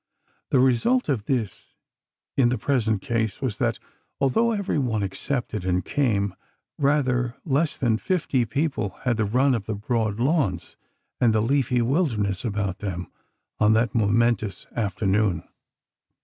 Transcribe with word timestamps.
The 0.49 0.59
result 0.59 1.09
of 1.09 1.25
this 1.25 1.75
in 2.35 2.49
the 2.49 2.57
present 2.57 3.03
case 3.03 3.39
was 3.39 3.59
that, 3.59 3.77
although 4.19 4.51
every 4.51 4.79
one 4.79 5.03
accepted 5.03 5.63
and 5.63 5.85
came, 5.85 6.33
rather 6.79 7.37
less 7.45 7.77
than 7.77 7.97
fifty 7.99 8.43
people 8.43 8.97
had 9.03 9.17
the 9.17 9.25
run 9.25 9.53
of 9.53 9.67
the 9.67 9.75
broad 9.75 10.19
lawns 10.19 10.75
and 11.19 11.33
the 11.35 11.39
leafy 11.41 11.83
wilderness 11.83 12.43
about 12.43 12.79
them 12.79 13.11
on 13.59 13.73
that 13.73 13.93
momentous 13.93 14.65
afternoon. 14.75 15.43